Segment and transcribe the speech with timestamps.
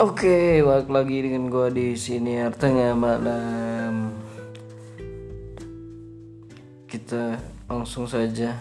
[0.00, 4.08] Oke, balik lagi dengan gua di sini tengah malam.
[6.88, 7.36] Kita
[7.68, 8.56] langsung saja.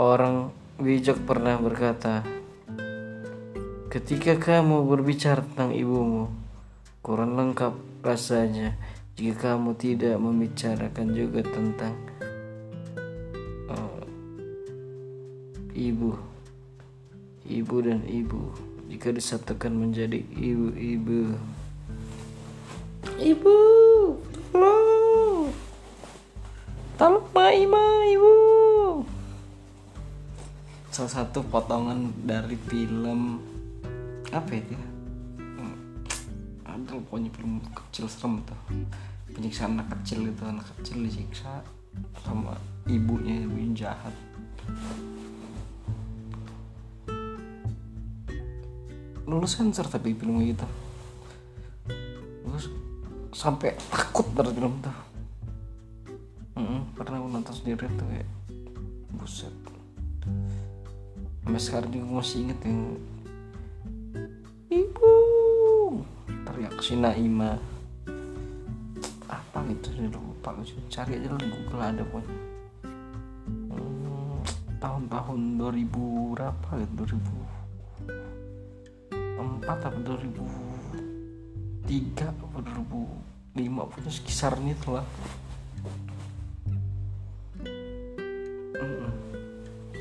[0.00, 0.48] Orang
[0.80, 2.24] bijak pernah berkata,
[3.92, 6.32] ketika kamu berbicara tentang ibumu,
[7.04, 8.80] kurang lengkap rasanya
[9.12, 11.92] jika kamu tidak membicarakan juga tentang
[13.68, 14.00] uh,
[15.76, 16.16] ibu,
[17.44, 21.36] ibu dan ibu jika disatukan menjadi ibu-ibu.
[23.20, 23.58] Ibu,
[24.48, 25.52] tolong,
[26.96, 28.32] tolong Maima, ibu.
[30.88, 33.36] Salah satu potongan dari film
[34.32, 34.72] apa itu?
[34.72, 34.88] ya?
[35.44, 35.76] Hmm,
[36.64, 38.56] Ada pokoknya film kecil serem tuh.
[39.28, 41.60] Penyiksaan anak kecil itu anak kecil disiksa
[42.24, 42.56] sama
[42.88, 44.16] ibunya ibu yang jahat.
[49.26, 50.66] Lulus sensor tapi film gitu
[52.46, 52.70] terus
[53.34, 55.06] sampai takut dari film tuh
[56.56, 58.28] Mm-mm, pernah aku nonton sendiri tuh kayak
[59.12, 59.52] buset.
[61.44, 62.80] Sampai sekarang juga masih inget yang
[64.72, 65.12] ibu
[66.48, 67.60] teriak si Naima.
[69.28, 70.56] Apa gitu saya lupa
[70.88, 72.36] cari aja di Google ada pokoknya.
[73.68, 74.40] Hmm,
[74.80, 77.45] tahun-tahun 2000 berapa gitu 2000
[79.46, 85.06] 4 apa 2003 apa 2005 punya sekisaran itu lah
[88.76, 89.12] Mm-mm.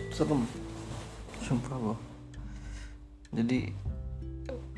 [0.09, 0.41] serem
[1.45, 1.97] sumpah gua
[3.35, 3.69] jadi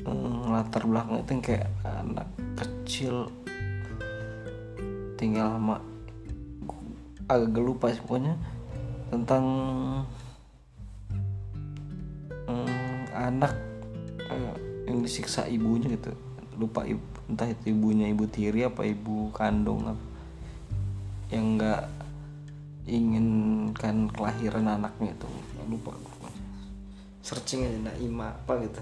[0.04, 3.30] mm, latar belakang itu kayak anak kecil
[5.18, 5.76] tinggal sama
[7.28, 8.34] agak lupa sih pokoknya
[9.10, 9.44] tentang
[12.48, 13.67] mm, anak
[14.88, 16.16] yang disiksa ibunya gitu.
[16.56, 16.88] Lupa
[17.28, 20.04] entah itu ibunya ibu tiri apa ibu kandung apa
[21.28, 21.84] yang nggak
[22.88, 25.28] inginkan kelahiran anaknya itu.
[25.68, 25.92] Lupa
[27.20, 28.80] searching aja Naima apa gitu.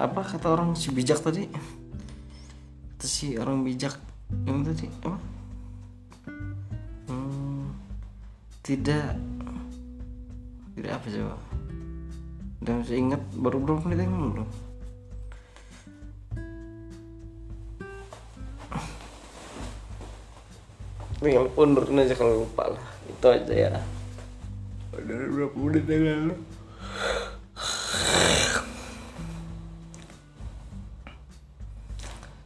[0.00, 1.46] Apa kata orang si bijak tadi?
[2.98, 3.94] Itu si orang bijak
[4.48, 5.39] yang tadi apa
[8.70, 9.18] tidak.
[10.78, 11.34] Tidak apa coba?
[12.62, 14.46] Dan masih ingat baru berapa menit yang lalu?
[21.18, 22.86] Tinggal undurin aja kalau lupa lah.
[23.10, 23.74] Itu aja ya.
[24.94, 26.36] Udah berapa menit yang lalu?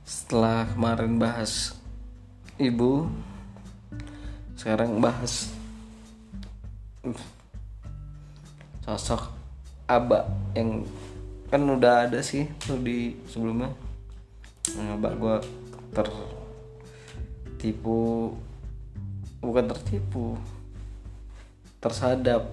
[0.08, 1.76] Setelah kemarin bahas
[2.56, 3.12] ibu
[4.56, 5.53] sekarang bahas
[8.84, 9.32] sosok
[9.88, 10.84] aba yang
[11.48, 13.72] kan udah ada sih tuh di sebelumnya.
[14.76, 15.36] Yang aba gue
[17.56, 18.36] tertipu.
[19.40, 20.36] Bukan tertipu.
[21.80, 22.52] Tersadap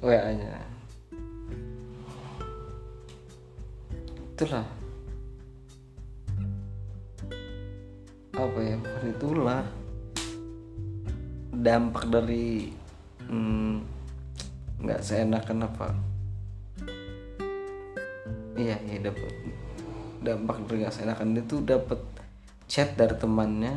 [0.00, 0.68] wa nya
[4.38, 4.66] itulah.
[8.38, 8.78] Apa ya?
[9.02, 9.66] Itulah.
[11.58, 12.70] Dampak dari
[13.26, 13.97] hmm,
[14.78, 15.88] nggak seenakan apa?
[18.58, 19.34] Iya iya dapat
[20.22, 22.00] dampak dari nggak seenakan itu dapat
[22.70, 23.74] chat dari temannya.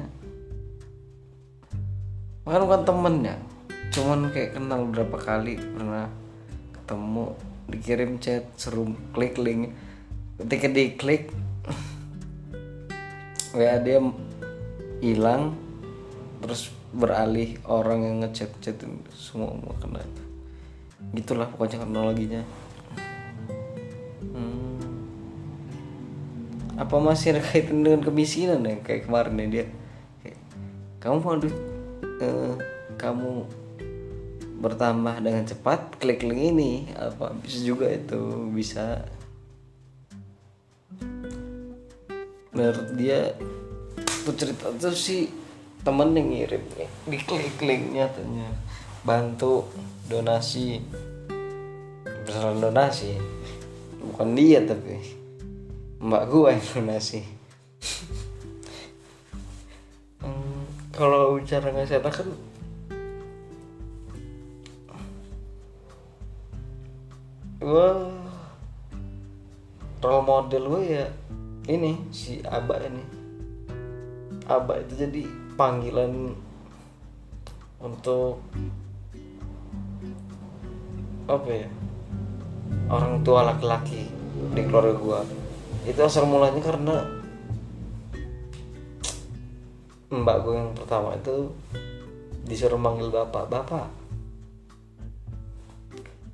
[2.46, 3.36] Bahkan bukan temennya
[3.92, 6.08] cuman kayak kenal berapa kali pernah
[6.72, 7.26] ketemu
[7.68, 9.74] dikirim chat seru klik link.
[10.42, 11.30] Ketika diklik
[13.58, 14.00] wa dia
[15.02, 15.54] hilang
[16.42, 20.02] terus beralih orang yang ngechat chatin semua semua kena
[21.12, 22.42] gitulah pokoknya kronologinya
[24.32, 24.80] hmm.
[26.80, 28.80] apa masih ada kaitan dengan kemiskinan ya?
[28.82, 29.66] Kayak kemarin ya dia.
[30.24, 30.40] Kayak,
[31.04, 31.58] kamu mau duit
[32.22, 32.54] eh,
[32.98, 33.32] kamu
[34.62, 36.72] bertambah dengan cepat klik link ini.
[36.98, 39.06] Apa bisa juga itu bisa.
[42.54, 43.34] Menurut dia
[44.26, 45.30] tuh cerita tuh si
[45.82, 46.64] temen yang ngirim
[47.10, 48.54] di klik linknya tanya
[49.02, 49.66] bantu
[50.08, 50.82] donasi.
[52.26, 53.18] Besaran donasi.
[54.02, 54.98] Bukan dia tapi
[56.02, 57.22] mbak gua yang donasi.
[60.98, 62.30] Kalau bicara nggak sehat kan
[67.62, 68.10] gua
[70.02, 71.06] role model gue ya
[71.70, 73.06] ini si Aba ini.
[74.50, 76.34] Aba itu jadi panggilan
[77.78, 78.42] untuk
[81.32, 81.70] apa ya?
[82.92, 84.12] Orang tua laki-laki
[84.52, 85.20] di keluarga gua.
[85.88, 87.22] Itu asal mulanya karena
[90.12, 91.48] mbak gue yang pertama itu
[92.44, 93.88] disuruh manggil bapak bapak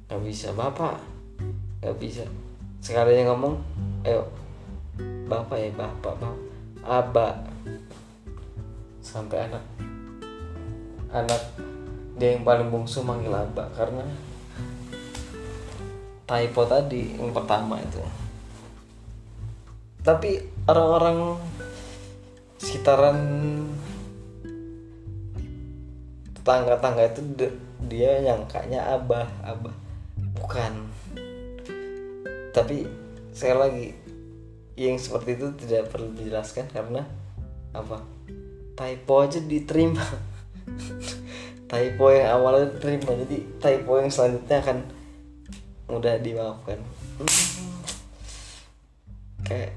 [0.09, 0.97] nggak bisa bapak
[1.83, 2.25] nggak bisa.
[2.81, 3.59] Sekalinya ngomong
[4.07, 4.25] ayo
[5.29, 6.35] bapak ya bapak bapak.
[6.87, 7.29] Aba.
[9.03, 9.63] Sampai anak
[11.11, 11.41] anak
[12.17, 14.03] dia yang paling bungsu manggil aba karena
[16.27, 18.03] typo tadi yang pertama itu.
[20.03, 21.39] Tapi orang-orang
[22.59, 23.17] sekitaran
[26.35, 27.21] tetangga-tangga itu
[27.87, 29.75] dia nyangkanya abah abah.
[30.35, 30.73] Bukan.
[32.51, 32.83] Tapi
[33.31, 33.95] saya lagi
[34.75, 37.07] yang seperti itu tidak perlu dijelaskan karena
[37.71, 38.03] apa?
[38.75, 40.03] Typo aja diterima.
[41.71, 43.11] Typo yang awalnya diterima.
[43.11, 44.96] Jadi typo yang selanjutnya akan
[45.87, 46.79] mudah dimaafkan.
[49.47, 49.71] Kayak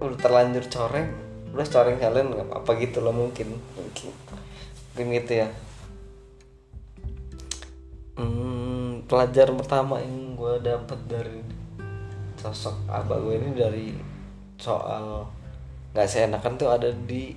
[0.00, 1.10] udah terlanjur coreng
[1.50, 4.14] udah coreng kalian nggak apa gitu loh mungkin mungkin.
[4.94, 5.48] Mungkin gitu ya.
[8.14, 11.40] Hmm, pelajaran pertama yang gue dapat dari
[12.38, 13.88] sosok abah gue ini dari
[14.56, 15.28] soal
[15.90, 17.34] nggak saya enakan tuh ada di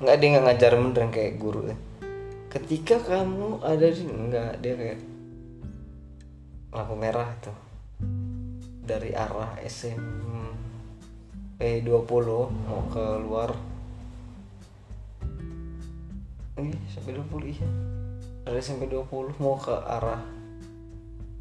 [0.00, 1.76] nggak dia nggak ngajar bener kayak guru ya.
[2.50, 5.09] Ketika kamu ada di nggak dia kayak
[6.70, 7.58] lampu merah tuh
[8.86, 10.06] dari arah SMP
[11.82, 11.90] 20
[12.46, 13.58] mau keluar
[16.62, 17.66] ini sampai 20 iya.
[18.46, 20.22] Dari SMP 20 mau ke arah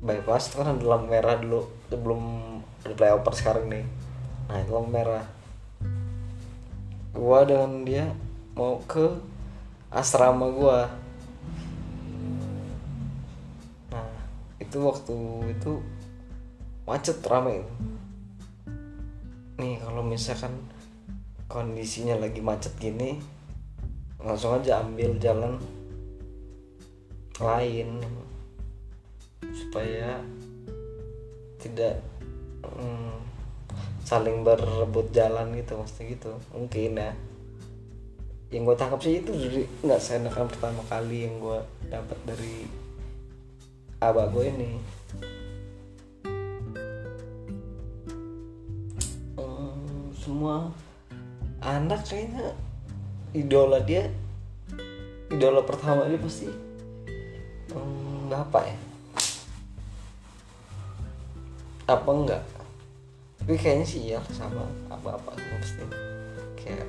[0.02, 1.62] bypass itu kan ada lampu merah dulu
[1.94, 2.22] sebelum
[2.82, 3.86] ada flyover sekarang nih.
[4.50, 5.30] Nah itu lampu merah.
[7.14, 8.10] Gua dengan dia
[8.58, 9.14] mau ke
[9.94, 10.90] asrama gua
[14.70, 15.18] itu waktu
[15.58, 15.82] itu
[16.86, 17.66] macet rame.
[19.58, 20.54] Nih kalau misalkan
[21.50, 23.18] kondisinya lagi macet gini
[24.22, 25.58] langsung aja ambil jalan
[27.42, 27.98] lain
[29.42, 30.22] supaya
[31.58, 31.98] tidak
[32.62, 33.26] hmm,
[34.06, 36.32] saling berebut jalan gitu maksudnya gitu.
[36.54, 37.12] Mungkin ya.
[38.54, 39.34] Yang gue tangkap sih itu
[39.82, 42.70] nggak seenakan pertama kali yang gue dapat dari
[44.00, 44.72] abah gue ini.
[49.36, 50.72] Hmm, semua
[51.60, 52.56] anak kayaknya
[53.36, 54.08] idola dia
[55.28, 56.48] idola pertama dia pasti
[57.76, 58.78] hmm, bapak ya.
[61.92, 62.44] Apa enggak?
[63.44, 65.84] Tapi kayaknya sih iya sama apa-apa pasti.
[66.56, 66.88] Kayak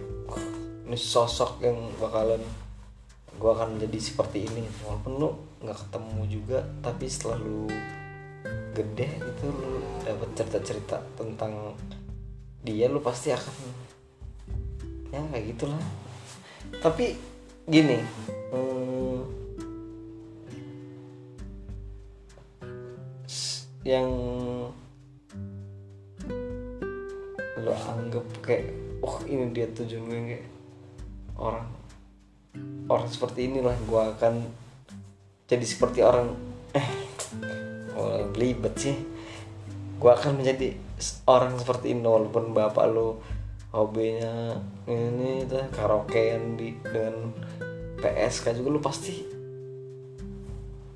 [0.87, 2.43] ini sosok yang bakalan
[3.41, 4.69] gue akan menjadi seperti ini.
[4.85, 5.31] Walaupun lu
[5.65, 7.65] nggak ketemu juga tapi setelah lu
[8.77, 11.73] gede gitu lu dapat cerita-cerita tentang
[12.61, 13.57] dia lu pasti akan
[15.09, 15.81] ya kayak gitulah.
[16.85, 17.17] Tapi
[17.65, 17.99] gini
[18.53, 19.21] hmm,
[23.89, 24.09] yang
[27.61, 30.47] lo anggap kayak oh ini dia tujuan gue kayak
[31.41, 31.80] orang
[32.91, 34.35] orang seperti inilah gue akan
[35.47, 36.35] jadi seperti orang
[36.75, 36.89] eh
[37.95, 38.99] oh, belibet sih.
[40.01, 40.75] Gue akan menjadi
[41.31, 43.23] orang seperti ini walaupun bapak lo
[43.71, 44.59] hobinya
[44.91, 47.31] ini tuh karaokean di dengan
[48.03, 49.23] PSK juga lu pasti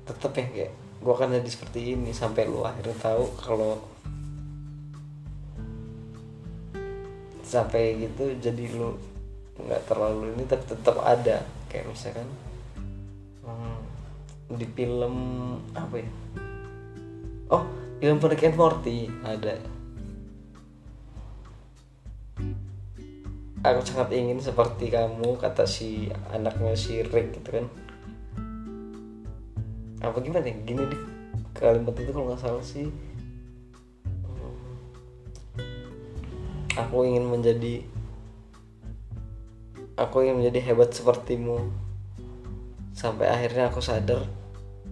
[0.05, 3.79] tetep ya kayak gue akan jadi seperti ini sampai lu akhirnya tahu kalau
[7.45, 8.97] sampai gitu jadi lu
[9.55, 12.27] nggak terlalu ini tapi tetap ada kayak misalkan
[13.45, 13.77] hmm,
[14.57, 15.15] di film
[15.73, 16.09] apa ya?
[17.49, 17.63] Oh
[17.99, 19.57] film Rick and Morty ada.
[23.65, 27.65] Aku sangat ingin seperti kamu kata si anaknya si Rick gitu kan.
[30.05, 30.53] Apa gimana ya?
[30.61, 31.01] Gini deh
[31.55, 32.91] kalimat itu kalau nggak salah sih.
[36.75, 37.94] Aku ingin menjadi
[39.95, 41.71] aku ingin menjadi hebat sepertimu.
[42.95, 44.23] Sampai akhirnya aku sadar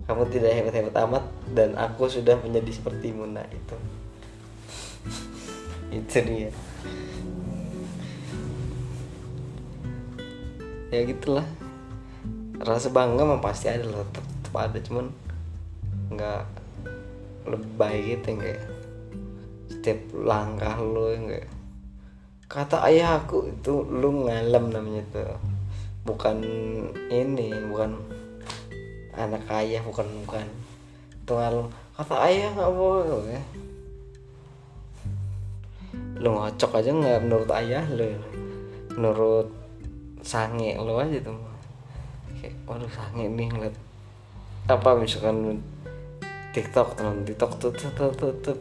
[0.03, 1.23] kamu tidak hebat-hebat amat
[1.55, 3.77] dan aku sudah menjadi sepertimu nah itu.
[6.03, 6.51] Itu dia.
[10.91, 11.47] Ya gitulah.
[12.59, 15.05] Rasa bangga mah pasti ada lah tetap, tetap ada cuman
[16.13, 16.43] nggak
[17.49, 18.61] lebay gitu enggak
[19.67, 21.49] setiap langkah lo enggak
[22.53, 25.41] kata ayah aku itu lu ngalam namanya tuh.
[26.05, 26.37] Bukan
[27.09, 27.97] ini bukan
[29.17, 30.45] anak ayah bukan bukan.
[31.25, 31.41] Tuh
[31.97, 33.43] kata ayah nggak boleh.
[36.21, 38.13] Lu ngocok aja nggak menurut ayah lu.
[38.93, 39.49] Menurut
[40.21, 41.33] sange lu aja tuh.
[42.37, 43.75] Kayak waduh sange nih ngeliat.
[44.69, 45.57] Apa misalkan
[46.53, 48.57] TikTok teman TikTok tuh tuh tuh tuh, tuh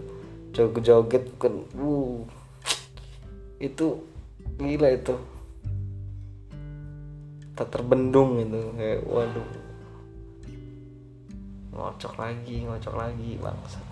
[0.57, 2.25] joget joget kan uh
[3.63, 4.03] itu
[4.59, 5.15] gila itu.
[7.55, 9.49] Tak terbendung itu kayak waduh.
[11.71, 13.87] Ngocok lagi ngocok lagi bangsat.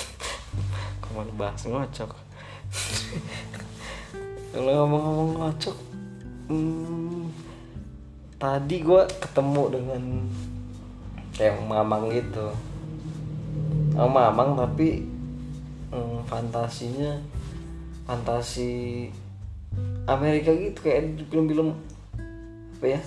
[1.02, 2.12] Ke mana bahas ngocok?
[4.52, 5.76] Kalau ngomong-ngomong ngocok
[6.52, 7.32] hmm,
[8.36, 10.02] tadi gue ketemu dengan
[11.32, 12.52] kayak mamang gitu.
[13.96, 15.04] Oh, mamang tapi
[15.88, 17.16] hmm, fantasinya
[18.04, 19.08] fantasi
[20.04, 21.74] Amerika gitu kayak di film-film
[22.78, 23.00] apa ya?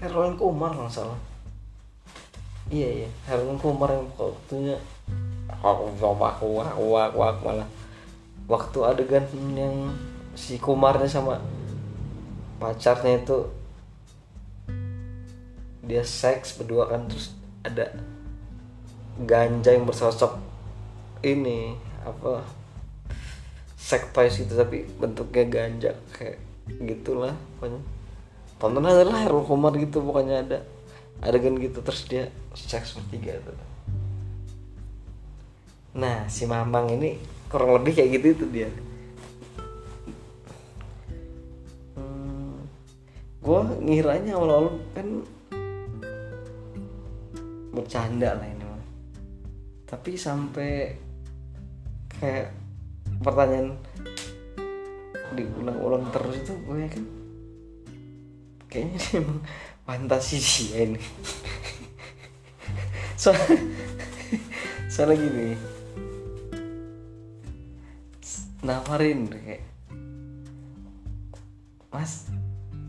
[0.00, 1.20] Herlan Kumar nggak salah.
[2.72, 3.08] Iya iya.
[3.28, 4.76] Herlan Kumar yang waktunya
[5.48, 6.46] aku aku
[7.44, 7.68] malah
[8.46, 9.90] waktu adegan yang
[10.38, 11.42] si Kumarnya sama
[12.62, 13.38] pacarnya itu
[15.86, 17.94] dia seks berdua kan terus ada
[19.22, 20.38] ganja yang bersosok
[21.22, 22.42] ini apa
[23.86, 26.42] sex toys gitu tapi bentuknya ganja kayak
[26.82, 27.78] gitulah pokoknya.
[28.58, 30.58] Tonton adalah Herul Kumar gitu pokoknya ada
[31.22, 33.54] adegan gitu terus dia seks bertiga tuh.
[35.94, 37.14] Nah si Mamang ini
[37.46, 38.68] kurang lebih kayak gitu itu dia.
[41.94, 42.66] Hmm,
[43.38, 45.22] gue ngiranya awal-awal kan
[47.70, 48.82] bercanda lah ini mah.
[49.86, 50.96] Tapi sampai
[52.18, 52.55] kayak
[53.20, 53.76] pertanyaan
[55.36, 57.04] diulang-ulang terus itu gue yakin
[58.66, 59.40] kayaknya dia emang
[59.86, 61.00] fantasi dia ini.
[63.20, 63.56] Soalnya
[64.92, 65.48] soalnya gini.
[68.66, 69.62] Nawarin kayak
[71.88, 72.28] mas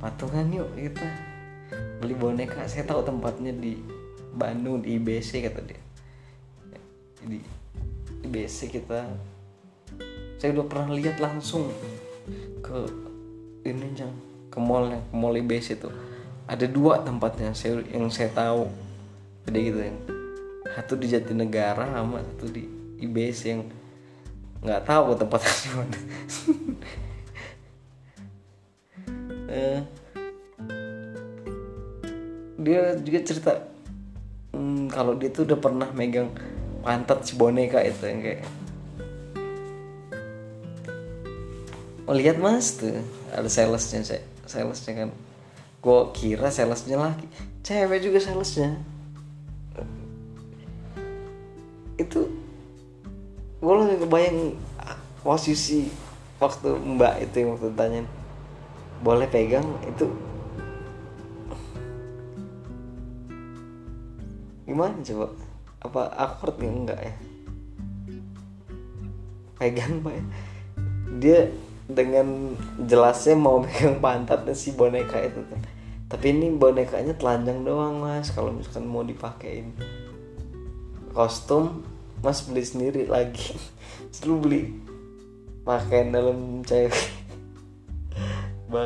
[0.02, 1.08] patungan yuk kita
[2.04, 2.68] beli boneka.
[2.68, 3.80] Saya tahu tempatnya di
[4.36, 5.80] Bandung di IBC kata dia.
[7.24, 7.40] Di
[8.28, 9.08] IBC kita
[10.38, 11.74] saya udah pernah lihat langsung
[12.62, 12.78] ke
[13.66, 14.14] ini jang
[14.54, 15.90] ke mall yang ke mall IBC itu.
[16.48, 18.70] Ada dua tempatnya saya yang saya tahu.
[19.50, 19.98] Jadi gitu yang
[20.78, 22.64] satu di Jatinegara sama satu di
[23.02, 23.62] IBC yang
[24.62, 26.00] nggak tahu tempatnya di mana.
[29.48, 29.80] Eh,
[32.60, 33.54] dia juga cerita
[34.52, 36.36] hmm, kalau dia tuh udah pernah megang
[36.84, 38.44] pantat si boneka itu yang kayak
[42.08, 42.80] oh mas.
[42.80, 43.04] Tuh
[43.36, 44.02] ada salesnya
[44.48, 45.10] salesnya kan.
[45.84, 47.28] Gue kira salesnya lagi
[47.68, 48.80] cewek juga salesnya.
[52.00, 52.32] Itu
[53.60, 54.56] gue lagi kebayang
[55.20, 55.92] posisi
[56.40, 58.02] waktu mbak itu yang waktu tanya
[59.04, 59.68] boleh pegang?
[59.84, 60.08] Itu
[64.64, 65.28] gimana coba?
[65.84, 67.14] Apa awkward nih enggak ya?
[69.58, 70.24] Pegang pak ya.
[71.18, 71.40] dia
[71.88, 72.54] dengan
[72.84, 75.40] jelasnya mau pegang pantatnya si boneka itu
[76.08, 79.76] tapi ini bonekanya telanjang doang mas kalau misalkan mau dipakein.
[81.12, 81.84] Kostum
[82.24, 83.60] mas beli sendiri lagi.
[84.16, 84.62] Selalu beli
[85.68, 86.96] pakaian dalam cewek.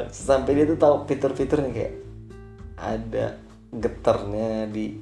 [0.09, 1.93] Sampai dia tuh tahu fitur-fiturnya kayak
[2.81, 3.37] ada
[3.69, 4.97] getarnya di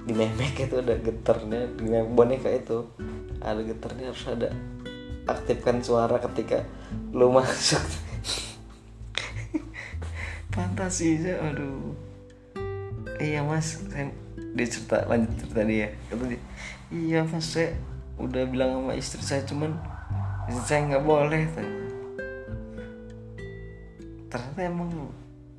[0.00, 2.88] di memek itu ada getarnya di boneka itu.
[3.44, 4.48] Ada getarnya harus ada
[5.36, 6.66] aktifkan suara ketika
[7.14, 7.82] lu masuk.
[10.54, 11.94] Fantasi aja aduh.
[13.20, 13.78] Iya mas.
[13.90, 14.10] Saya
[14.50, 16.40] dia cerita lanjut cerita dia kata dia
[16.90, 17.78] iya mas saya
[18.18, 19.72] udah bilang sama istri saya cuman
[20.50, 21.42] istri saya nggak boleh.
[24.30, 24.90] Ternyata emang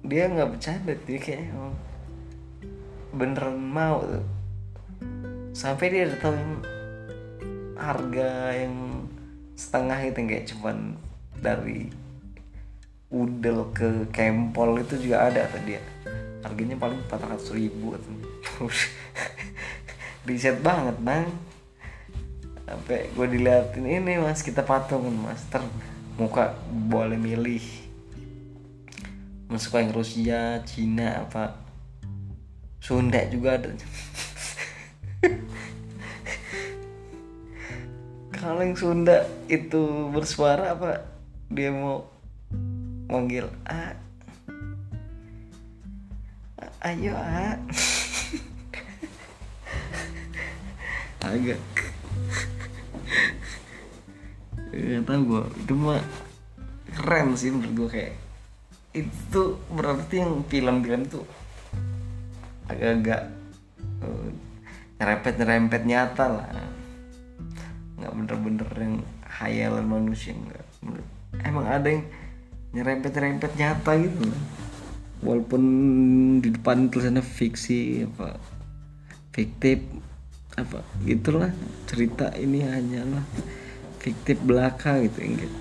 [0.04, 1.74] dia nggak bercanda dia kayak emang
[3.12, 4.00] beneran mau
[5.52, 6.36] sampai dia udah tahu
[7.76, 9.01] harga yang
[9.62, 10.98] setengah itu kayak cuman
[11.38, 11.86] dari
[13.14, 15.84] udel ke kempol itu juga ada tadi ya
[16.42, 17.94] harganya paling 400 ribu
[20.26, 21.30] riset banget bang.
[22.66, 25.46] Sampai gue diliatin ini mas kita patungan mas.
[25.50, 25.62] Ter
[26.18, 27.62] muka boleh milih.
[29.52, 31.60] Masuk yang Rusia Cina apa
[32.80, 33.70] Sunda juga ada
[38.42, 41.06] kalau yang Sunda itu bersuara apa?
[41.54, 42.10] Dia mau
[43.06, 43.94] manggil a.
[46.82, 47.54] Ayo a.
[51.30, 51.62] Agak.
[54.74, 56.02] Nggak tahu gue itu mah
[56.98, 58.18] keren sih menurut gue kayak.
[58.98, 61.30] Itu berarti yang film-film tuh
[62.66, 63.30] agak-agak
[64.02, 64.28] uh,
[64.98, 66.81] nyerempet nyerempet nyata lah
[68.02, 68.96] nggak bener-bener yang
[69.30, 70.66] hayalan manusia nggak.
[71.46, 72.04] Emang ada yang
[72.74, 74.26] nyerempet nyerempet nyata gitu
[75.22, 75.62] walaupun
[76.42, 78.42] di depan tulisannya fiksi apa
[79.36, 79.86] fiktif
[80.58, 81.54] apa gitulah
[81.86, 83.22] cerita ini hanyalah
[84.02, 85.54] fiktif belaka gitu enggak.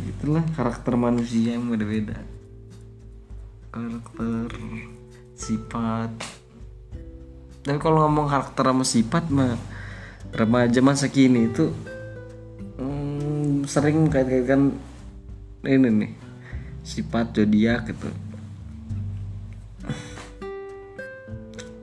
[0.00, 2.16] Gitulah karakter manusia yang beda-beda
[3.70, 4.50] karakter
[5.38, 6.10] sifat
[7.60, 9.56] tapi kalau ngomong karakter sama sifat mah
[10.32, 11.68] remaja masa kini itu
[12.80, 14.72] hmm, sering kait-kaitkan
[15.66, 16.12] ini nih
[16.80, 18.08] sifat zodiak gitu.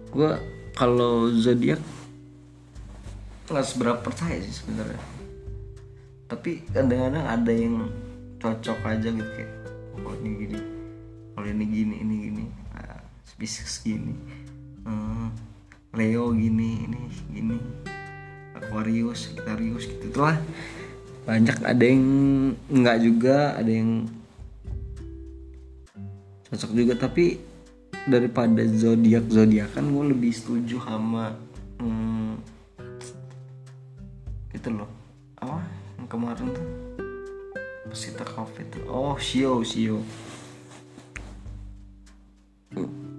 [0.10, 0.32] Gue
[0.74, 1.78] kalau zodiak
[3.48, 5.02] nggak seberapa percaya sih sebenarnya.
[6.28, 7.88] Tapi kadang-kadang ada yang
[8.38, 9.52] cocok aja gitu kayak
[10.06, 10.60] oh ini gini
[11.34, 13.02] kalau ini gini ini gini nah,
[13.38, 14.14] Pisces gini
[14.86, 15.28] hmm,
[15.98, 17.02] Leo gini ini
[17.34, 17.58] gini
[18.54, 20.14] Aquarius Aquarius gitu.
[20.14, 20.38] Tuh lah
[21.26, 22.04] banyak ada yang
[22.70, 24.06] nggak juga ada yang
[26.48, 26.94] cocok juga.
[26.96, 27.42] Tapi
[28.08, 31.34] daripada zodiak zodiakan gue lebih setuju sama
[31.82, 32.38] hmm,
[34.54, 34.90] itu loh.
[35.42, 35.60] Apa?
[35.98, 36.68] Yang kemarin tuh?
[37.90, 38.70] Pesita covid.
[38.86, 40.00] Oh sio sio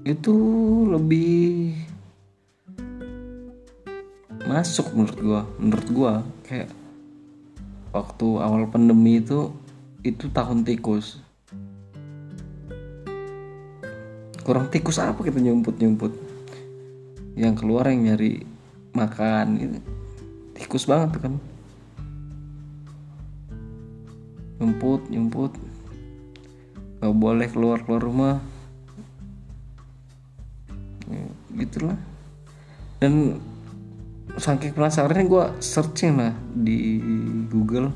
[0.09, 0.37] itu
[0.89, 1.77] lebih
[4.49, 5.41] masuk menurut gua.
[5.61, 6.13] Menurut gua
[6.49, 6.73] kayak
[7.93, 9.53] waktu awal pandemi itu
[10.01, 11.21] itu tahun tikus.
[14.41, 16.17] Kurang tikus apa kita nyumput nyumput
[17.37, 18.41] yang keluar yang nyari
[18.97, 19.79] makan gitu.
[20.57, 21.37] Tikus banget kan.
[24.57, 25.53] Nyumput nyumput.
[26.99, 28.41] Nggak boleh keluar keluar rumah
[31.59, 31.99] gitulah
[33.03, 33.43] dan
[34.37, 37.01] saking penasaran gue searching lah di
[37.49, 37.95] Google.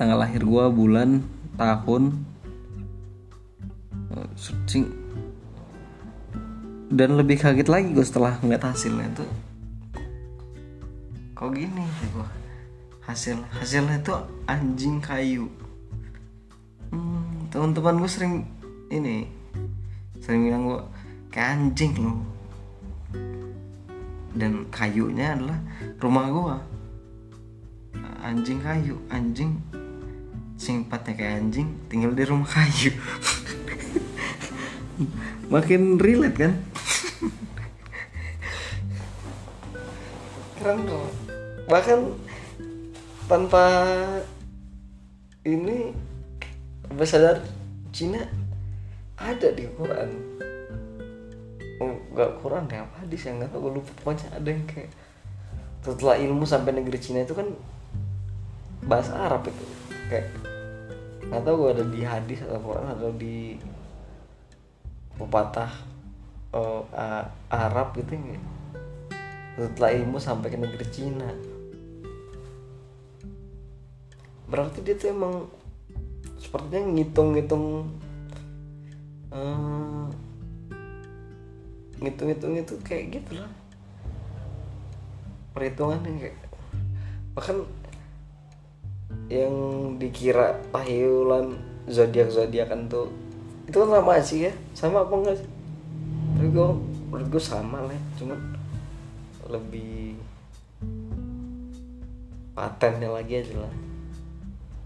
[0.00, 1.20] Tanggal lahir gue bulan
[1.60, 2.16] tahun.
[4.16, 4.88] Eh, searching.
[6.92, 9.30] Dan lebih kaget lagi gue setelah ngeliat hasilnya tuh.
[11.36, 12.28] Kok gini gue
[13.04, 14.14] hasil hasilnya itu
[14.48, 15.50] anjing kayu.
[16.92, 18.34] Hmm, teman-teman gue sering
[18.92, 19.26] ini
[20.22, 20.80] sering bilang gue
[21.34, 22.20] kayak anjing loh
[24.32, 25.60] dan kayunya adalah
[26.00, 26.56] rumah gue
[28.22, 29.58] anjing kayu anjing.
[30.54, 32.94] Simpatnya kayak anjing tinggal di rumah kayu.
[35.52, 36.54] Makin relate kan?
[40.62, 41.10] Keren loh
[41.66, 42.14] bahkan
[43.26, 43.64] tanpa
[45.42, 45.90] ini
[47.02, 47.42] sadar
[47.90, 48.22] Cina
[49.18, 50.10] ada di Quran
[52.14, 53.90] nggak Quran ya apa hadis yang nggak tahu gue lupa.
[54.02, 54.90] Pokoknya ada yang kayak
[55.82, 57.48] setelah ilmu sampai negeri Cina itu kan
[58.86, 59.64] bahasa Arab itu.
[60.10, 60.26] Kayak
[61.26, 63.56] nggak tahu gue ada di hadis atau Quran atau di
[65.16, 65.70] pepatah
[66.52, 66.82] uh,
[67.52, 68.40] Arab gitu ya
[69.52, 71.28] setelah ilmu sampai ke negeri Cina.
[74.48, 75.34] Berarti dia tuh emang
[76.40, 77.64] sepertinya ngitung-ngitung
[79.32, 79.91] uh,
[82.02, 83.52] ngitung-ngitung itu kayak gitu lah
[85.52, 86.36] perhitungan yang kayak
[87.32, 87.58] bahkan
[89.32, 89.54] yang
[89.96, 91.56] dikira tahyulan
[91.88, 93.08] zodiak zodiakan tuh
[93.72, 94.52] itu kan sama sih ya?
[94.74, 95.48] Sama apa enggak sih?
[96.36, 96.68] Tapi gue
[97.08, 98.38] menurut gue sama lah cuman
[99.48, 100.18] lebih
[102.52, 103.74] patennya lagi aja lah.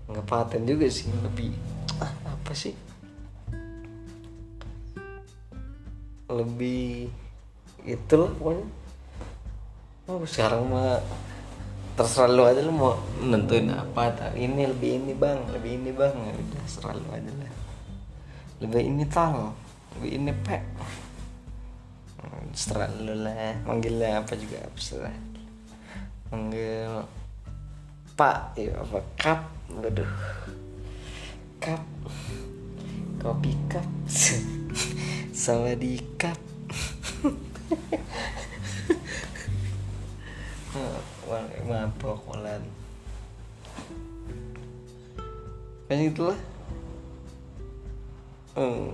[0.07, 1.50] Nggak paten juga sih lebih
[2.31, 2.76] apa sih
[6.26, 7.06] lebih
[7.86, 8.66] itu loh pokoknya.
[10.06, 10.98] Oh sekarang mah
[11.96, 16.14] terserah lu aja lu mau nentuin apa tak ini lebih ini bang lebih ini bang.
[16.14, 17.52] Ya udah serah lu aja lah.
[18.62, 19.54] Lebih ini tal.
[19.98, 20.62] Lebih ini pek.
[22.54, 23.62] Serah lu lah.
[23.66, 25.10] Manggilnya apa juga apa
[26.26, 27.06] manggil
[28.18, 29.40] pak ya apa kap.
[29.70, 30.10] Waduh.
[31.62, 31.82] Cup
[33.26, 33.86] kopi cup
[35.46, 36.35] sama di cup
[41.30, 42.62] Wah, mabok kolan
[45.87, 46.40] kan itulah.
[48.59, 48.90] Hmm.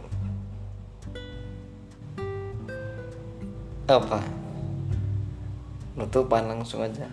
[3.89, 4.21] apa?
[5.97, 7.09] Nutupan langsung aja.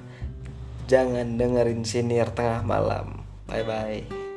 [0.91, 3.23] Jangan dengerin senior tengah malam.
[3.47, 4.28] Bye bye